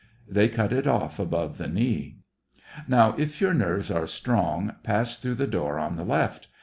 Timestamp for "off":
0.87-1.19